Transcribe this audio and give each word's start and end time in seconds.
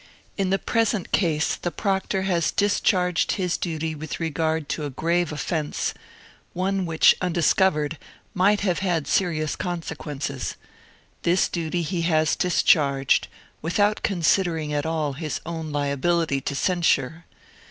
In 0.35 0.49
the 0.49 0.57
present 0.57 1.11
case 1.11 1.55
the 1.55 1.69
proctor 1.69 2.23
has 2.23 2.49
discharged 2.49 3.33
his 3.33 3.55
duty 3.55 3.93
with 3.93 4.19
regard 4.19 4.67
to 4.69 4.83
a 4.85 4.89
grave 4.89 5.29
ofiFence, 5.29 5.93
one 6.53 6.87
which 6.87 7.15
undiscovered 7.21 7.99
might 8.33 8.61
have 8.61 8.79
had 8.79 9.05
serious 9.05 9.55
consequences; 9.55 10.55
this 11.21 11.47
duty 11.47 11.83
he 11.83 12.01
has 12.01 12.35
discharged 12.35 13.27
without 13.61 14.01
considering 14.01 14.73
at 14.73 14.87
all 14.87 15.13
his 15.13 15.39
own 15.45 15.71
liability 15.71 16.41
to 16.41 16.55
censure. 16.55 17.25